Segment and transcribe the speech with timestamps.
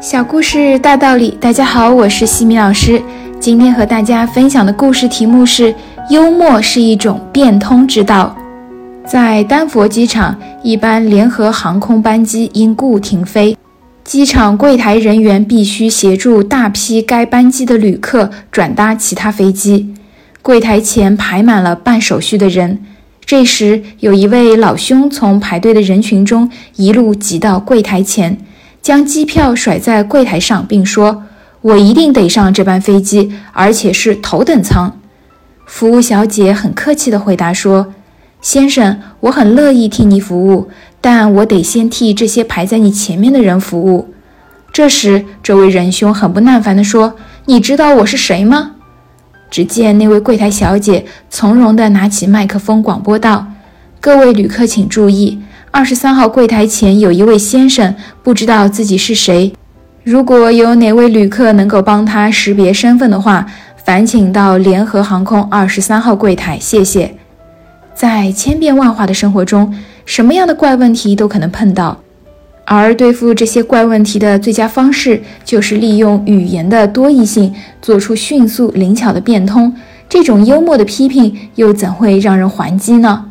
[0.00, 3.02] 小故事大道理，大家好，我是西米老师。
[3.40, 5.74] 今天和大家分享的故事题目是：
[6.08, 8.36] 幽默是一种变通之道。
[9.04, 13.56] 在丹佛机场，一班联合航空班机因故停飞，
[14.04, 19.92] 机场柜台人员必须协助大批该班机的旅客转搭其他飞机。
[20.42, 22.78] 柜台前排满了办手续的人。
[23.26, 28.38] 这时，有一位老兄从排队的人群中一路挤到柜台前。
[28.88, 31.24] 将机票甩在柜台上，并说
[31.60, 34.98] ：“我一定得上这班飞机，而且是头等舱。”
[35.68, 37.92] 服务小姐很客气地回答说
[38.40, 40.70] ：“先生，我很乐意替你服务，
[41.02, 44.14] 但我得先替这些排在你前面的人服务。”
[44.72, 47.12] 这时，这位仁兄很不耐烦地说
[47.44, 48.70] ：“你知道我是谁吗？”
[49.52, 53.48] 只见那位柜台小姐从容地拿起麦克风广播道
[54.00, 55.38] ：“各位旅客请注意。”
[55.70, 59.52] 二十三号柜台前有一位先生，不知道自己是谁。
[60.02, 63.46] 如果有哪位旅客能够帮他识别身份的话，
[63.84, 67.14] 烦请到联合航空二十三号柜台，谢谢。
[67.94, 69.74] 在千变万化的生活中，
[70.06, 71.98] 什么样的怪问题都可能碰到，
[72.64, 79.74] 而对付这些怪问题的最佳方式，就是利用语言的多义性，做出迅速灵巧的变通。
[80.08, 83.26] 这种幽默的批评，又怎会让人还击呢？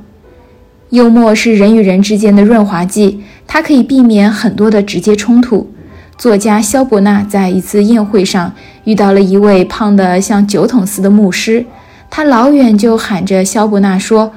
[0.92, 5.70] 幽默是人与人之间的润滑剂，它可以避免很多的直接冲突。
[6.18, 8.52] 作家萧伯纳在一次宴会上
[8.86, 11.66] 遇到了一位胖得像酒桶似的牧师，
[12.10, 14.32] 他老远就喊着萧伯纳说：“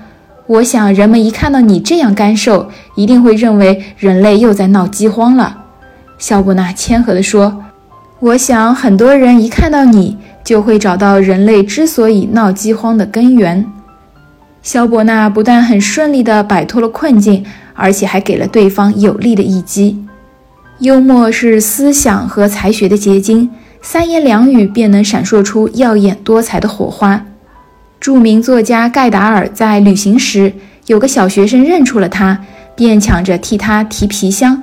[0.47, 5.57] 我想人们一看到你这样干瘦，一定会认为人类又在闹饥荒了。”
[6.19, 7.63] 萧伯纳谦和地说
[8.21, 13.65] ：“我想很多人一看到你，就会找到人类之所以闹饥荒的根源。”
[14.63, 17.45] 萧伯纳不但很顺利地摆脱了困境，
[17.75, 20.05] 而且还给了对方有力的一击。
[20.81, 23.51] 幽默是思想和才学的结晶，
[23.83, 27.25] 三言两语便能闪烁出耀眼多彩的火花。
[27.99, 30.53] 著名作家盖达尔在旅行时，
[30.87, 32.39] 有个小学生认出了他，
[32.75, 34.63] 便抢着替他提皮箱。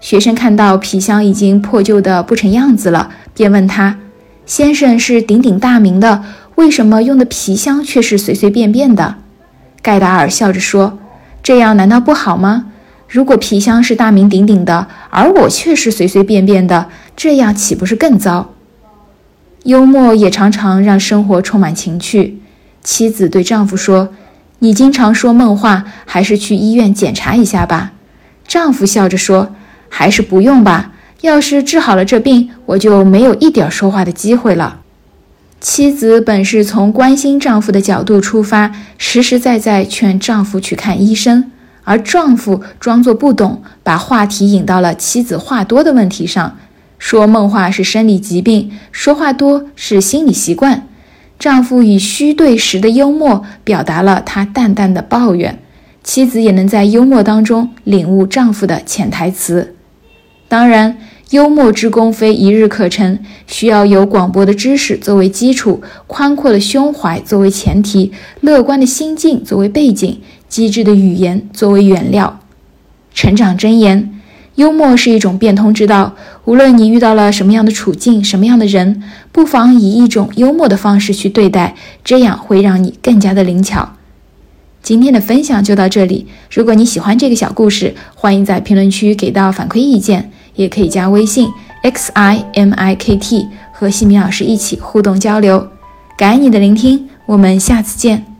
[0.00, 3.98] 学生看到皮箱已经破旧的不成样子了，便问他
[4.46, 6.22] ：“先生是鼎鼎大名的，
[6.56, 9.16] 为什么用的皮箱却是随随便便的？”
[9.86, 10.98] 盖达尔笑着说
[11.44, 12.66] ：“这样难道不好吗？
[13.08, 18.52] 如果皮箱是大名鼎鼎的，而我却是随随便便的，这样岂不是更糟？”
[19.62, 22.40] 幽默也常常让生活充满情趣。
[22.82, 24.08] 妻子对丈夫说
[24.58, 27.92] ：“你经常说梦话，还是去医院检查一下吧。”
[28.48, 29.54] 丈夫笑着说
[29.88, 30.90] ：“还是不用吧。
[31.20, 34.80] 要是治好了这病，我就没有一点说话的机会了。”
[35.58, 41.50] 妻子本是从关心丈夫的角度出发，实实在在劝丈夫去看医生，
[41.82, 46.56] 而丈夫装作不懂，把话题引到了妻子话多的问题上，
[46.98, 50.86] 说梦话是生理疾病，说话多是心理习惯。
[51.38, 55.58] 丈夫以虚对实的幽默表达了他淡淡的抱怨，
[56.04, 59.74] 妻子也能在幽默当中领悟丈夫的潜台词。
[60.48, 60.98] 当然。
[61.30, 72.38] 幽默之功非一日可成，需要有广博的知识作为基础，宽阔的胸怀作为前提，乐观的心境作为背景，机智的语言作为原料。
[73.12, 74.20] 成长箴言：
[74.54, 76.14] 幽默是一种变通之道。
[76.44, 83.94] 无论你遇到了什么样的处境，什么样的人，不妨以一种幽默的方式去对待，这样会让你更加的灵巧。
[84.80, 86.28] 今天的分享就到这里。
[86.54, 90.30] 如果你喜欢这个小故事，欢迎在评论区给到反馈意见。
[90.56, 91.48] 也可以加微信
[91.82, 95.68] x i m i k t 和西米老师一起互动交流。
[96.18, 98.35] 感恩你的聆听，我们下次见。